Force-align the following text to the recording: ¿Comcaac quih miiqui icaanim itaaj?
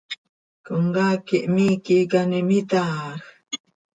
¿Comcaac 0.65 1.19
quih 1.27 1.47
miiqui 1.53 1.95
icaanim 2.03 2.49
itaaj? 2.59 3.19